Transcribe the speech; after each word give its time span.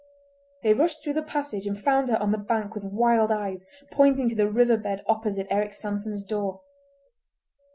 They 0.63 0.73
rushed 0.73 1.03
through 1.03 1.13
the 1.13 1.21
passage 1.21 1.67
and 1.67 1.79
found 1.79 2.09
her 2.09 2.17
on 2.17 2.31
the 2.31 2.39
bank 2.39 2.73
with 2.73 2.83
wild 2.91 3.31
eyes, 3.31 3.67
pointing 3.91 4.27
to 4.29 4.35
the 4.35 4.49
river 4.49 4.75
bed 4.77 5.03
opposite 5.05 5.45
Eric 5.51 5.73
Sanson's 5.73 6.23
door. 6.23 6.61